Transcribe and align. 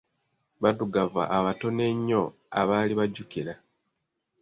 Baddugavu 0.61 1.21
abatono 1.37 1.81
ennyo 1.91 2.23
abaali 2.59 2.93
bajjukira. 2.99 3.53